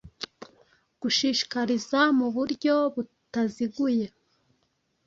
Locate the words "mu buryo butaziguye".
2.17-4.05